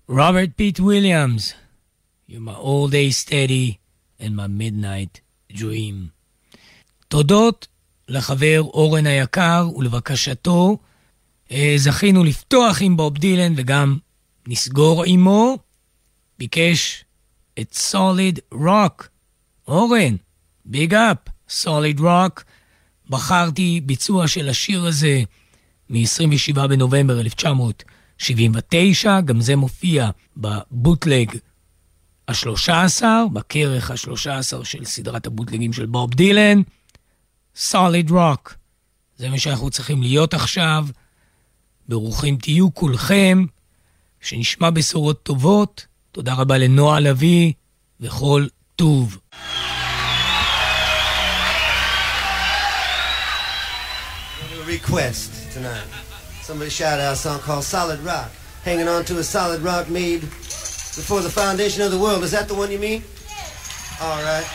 Robert 0.09 0.51
Pete 0.57 0.81
Williams, 0.81 1.53
You're 2.27 2.41
my 2.41 2.53
all 2.53 2.89
day 2.89 3.09
steady 3.11 3.79
and 4.19 4.35
my 4.35 4.47
midnight 4.47 5.21
dream. 5.53 6.11
תודות 7.07 7.67
לחבר 8.07 8.61
אורן 8.61 9.07
היקר 9.07 9.69
ולבקשתו 9.75 10.77
אה, 11.51 11.73
זכינו 11.77 12.23
לפתוח 12.23 12.77
עם 12.81 12.97
בוב 12.97 13.17
דילן 13.17 13.53
וגם 13.57 13.97
נסגור 14.47 15.03
עמו. 15.07 15.57
ביקש 16.39 17.05
את 17.59 17.73
סוליד 17.73 18.39
רוק. 18.51 19.09
אורן, 19.67 20.15
ביג 20.65 20.93
אפ, 20.93 21.17
סוליד 21.49 21.99
רוק. 21.99 22.43
בחרתי 23.09 23.81
ביצוע 23.85 24.27
של 24.27 24.49
השיר 24.49 24.85
הזה 24.85 25.21
מ-27 25.89 26.67
בנובמבר 26.67 27.19
1979, 27.19 29.21
גם 29.21 29.41
זה 29.41 29.55
מופיע 29.55 30.09
בבוטלג 30.37 31.37
ה-13, 32.27 33.03
בכרך 33.33 33.91
ה-13 33.91 34.63
של 34.63 34.85
סדרת 34.85 35.27
הבוטלגים 35.27 35.73
של 35.73 35.85
בוב 35.85 36.13
דילן. 36.13 36.61
סוליד 37.55 38.11
רוק. 38.11 38.53
זה 39.17 39.29
מה 39.29 39.39
שאנחנו 39.39 39.69
צריכים 39.69 40.01
להיות 40.01 40.33
עכשיו. 40.33 40.87
ברוכים 41.87 42.37
תהיו 42.37 42.73
כולכם, 42.73 43.45
שנשמע 44.21 44.69
בשורות 44.69 45.23
טובות. 45.23 45.85
תודה 46.11 46.33
רבה 46.33 46.57
לנועה 46.57 46.99
לביא 46.99 47.53
וכל 47.99 48.47
טוב. 48.75 49.17
Request 54.77 55.51
tonight. 55.51 55.87
Somebody 56.43 56.69
shout 56.69 56.99
out 56.99 57.13
a 57.13 57.15
song 57.15 57.39
called 57.39 57.63
Solid 57.63 57.99
Rock. 58.01 58.29
Hanging 58.63 58.87
on 58.87 59.03
to 59.05 59.17
a 59.17 59.23
solid 59.23 59.61
rock 59.61 59.89
made 59.89 60.21
before 60.21 61.21
the 61.21 61.29
foundation 61.29 61.81
of 61.81 61.91
the 61.91 61.97
world. 61.97 62.23
Is 62.23 62.31
that 62.31 62.47
the 62.47 62.53
one 62.53 62.69
you 62.71 62.77
mean? 62.77 63.03
All 63.99 64.21
right. 64.23 64.45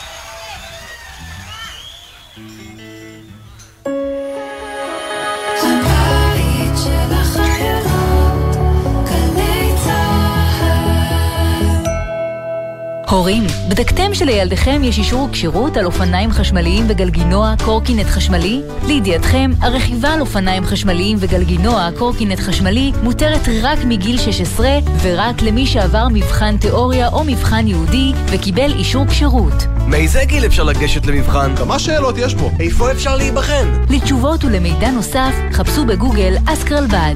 הורים, 13.13 13.43
בדקתם 13.69 14.13
שלילדיכם 14.13 14.81
יש 14.83 14.97
אישור 14.97 15.29
כשירות 15.31 15.77
על 15.77 15.85
אופניים 15.85 16.31
חשמליים 16.31 16.85
וגלגינוע 16.87 17.53
קורקינט 17.65 18.07
חשמלי? 18.07 18.61
לידיעתכם, 18.87 19.51
הרכיבה 19.61 20.13
על 20.13 20.21
אופניים 20.21 20.65
חשמליים 20.65 21.17
וגלגינוע 21.19 21.89
קורקינט 21.97 22.39
חשמלי 22.39 22.91
מותרת 23.03 23.41
רק 23.61 23.79
מגיל 23.85 24.17
16 24.17 24.69
ורק 25.01 25.41
למי 25.41 25.65
שעבר 25.65 26.07
מבחן 26.13 26.57
תיאוריה 26.57 27.07
או 27.07 27.23
מבחן 27.23 27.67
ייעודי 27.67 28.13
וקיבל 28.27 28.73
אישור 28.73 29.05
כשירות. 29.07 29.63
מאיזה 29.87 30.25
גיל 30.25 30.45
אפשר 30.45 30.63
לגשת 30.63 31.05
למבחן? 31.05 31.55
כמה 31.55 31.79
שאלות 31.79 32.15
יש 32.17 32.35
פה. 32.35 32.51
איפה 32.59 32.91
אפשר 32.91 33.15
להיבחן? 33.15 33.83
לתשובות 33.89 34.43
ולמידע 34.43 34.91
נוסף, 34.91 35.33
חפשו 35.51 35.85
בגוגל 35.85 36.33
אסקרלבד. 36.45 37.15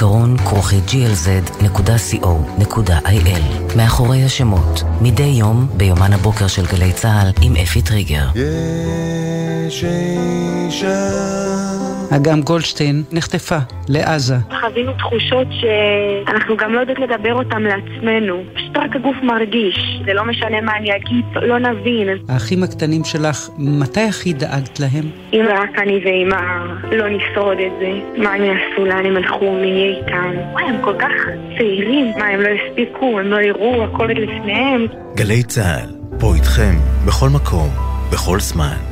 זיכרון 0.00 0.36
כרוכי 0.36 0.80
glz.co.il 0.86 1.76
מאחורי 3.76 4.24
השמות, 4.24 4.82
מדי 5.00 5.22
יום 5.22 5.68
ביומן 5.76 6.12
הבוקר 6.12 6.46
של 6.46 6.66
גלי 6.66 6.92
צה"ל 6.92 7.32
עם 7.42 7.56
אפי 7.56 7.82
טריגר. 7.82 8.26
יש 9.66 9.84
אישה 9.84 11.69
אגם 12.16 12.40
גולדשטיין 12.40 13.02
נחטפה 13.12 13.56
לעזה. 13.88 14.34
חווינו 14.60 14.92
תחושות 14.92 15.46
שאנחנו 15.50 16.56
גם 16.56 16.74
לא 16.74 16.80
יודעות 16.80 16.98
לדבר 16.98 17.34
אותן 17.34 17.62
לעצמנו. 17.62 18.42
פשוט 18.54 18.76
רק 18.76 18.96
הגוף 18.96 19.16
מרגיש. 19.22 20.00
זה 20.06 20.12
לא 20.14 20.24
משנה 20.24 20.60
מה 20.60 20.76
אני 20.76 20.96
אגיד, 20.96 21.24
לא 21.42 21.58
נבין. 21.58 22.08
האחים 22.28 22.62
הקטנים 22.62 23.04
שלך, 23.04 23.48
מתי 23.58 24.00
הכי 24.00 24.32
דאגת 24.32 24.80
להם? 24.80 25.10
אם 25.32 25.44
רק 25.48 25.78
אני 25.78 26.00
ואמא 26.04 26.40
לא 26.92 27.08
נשרוד 27.08 27.58
את 27.58 27.72
זה, 27.80 28.22
מה 28.22 28.32
הם 28.32 28.44
יעשו, 28.44 28.84
לאן 28.84 29.06
הם 29.06 29.16
הלכו, 29.16 29.52
מי 29.52 29.66
יהיה 29.66 29.96
איתם? 29.98 30.30
וואי, 30.52 30.64
הם 30.64 30.76
כל 30.80 30.94
כך 30.98 31.12
צעירים. 31.58 32.12
מה, 32.18 32.26
הם 32.26 32.40
לא 32.40 32.48
הספיקו, 32.48 33.18
הם 33.20 33.26
לא 33.26 33.40
יראו, 33.40 33.84
הכל 33.84 34.08
עוד 34.08 34.18
לפניהם. 34.18 34.86
גלי 35.16 35.42
צה"ל, 35.42 35.90
פה 36.20 36.34
איתכם, 36.34 36.74
בכל 37.06 37.28
מקום, 37.28 37.68
בכל 38.12 38.40
זמן. 38.40 38.89